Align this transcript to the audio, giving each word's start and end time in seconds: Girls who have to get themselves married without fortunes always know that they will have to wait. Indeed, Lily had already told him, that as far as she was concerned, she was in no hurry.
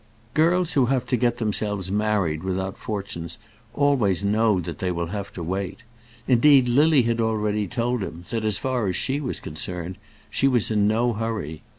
Girls 0.33 0.71
who 0.73 0.87
have 0.87 1.05
to 1.05 1.15
get 1.15 1.37
themselves 1.37 1.91
married 1.91 2.41
without 2.43 2.75
fortunes 2.75 3.37
always 3.75 4.23
know 4.23 4.59
that 4.59 4.79
they 4.79 4.91
will 4.91 5.05
have 5.09 5.31
to 5.33 5.43
wait. 5.43 5.83
Indeed, 6.27 6.67
Lily 6.67 7.03
had 7.03 7.21
already 7.21 7.67
told 7.67 8.01
him, 8.01 8.23
that 8.31 8.43
as 8.43 8.57
far 8.57 8.87
as 8.87 8.95
she 8.95 9.21
was 9.21 9.39
concerned, 9.39 9.99
she 10.31 10.47
was 10.47 10.71
in 10.71 10.87
no 10.87 11.13
hurry. 11.13 11.61